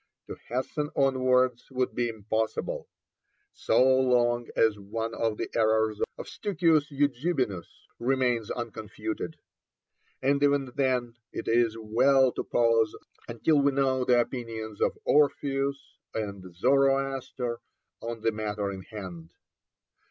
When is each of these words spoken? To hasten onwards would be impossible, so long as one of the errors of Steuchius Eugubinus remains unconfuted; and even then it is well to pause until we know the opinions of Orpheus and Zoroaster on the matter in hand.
To 0.25 0.35
hasten 0.49 0.89
onwards 0.95 1.69
would 1.69 1.93
be 1.93 2.09
impossible, 2.09 2.89
so 3.53 3.83
long 3.87 4.47
as 4.55 4.79
one 4.79 5.13
of 5.13 5.37
the 5.37 5.47
errors 5.53 6.01
of 6.17 6.25
Steuchius 6.27 6.89
Eugubinus 6.91 7.67
remains 7.99 8.49
unconfuted; 8.49 9.35
and 10.19 10.41
even 10.41 10.71
then 10.73 11.17
it 11.31 11.47
is 11.47 11.77
well 11.77 12.31
to 12.31 12.43
pause 12.43 12.95
until 13.27 13.61
we 13.61 13.71
know 13.73 14.03
the 14.03 14.19
opinions 14.19 14.81
of 14.81 14.97
Orpheus 15.05 15.99
and 16.15 16.51
Zoroaster 16.55 17.59
on 18.01 18.21
the 18.21 18.31
matter 18.31 18.71
in 18.71 18.81
hand. 18.81 19.29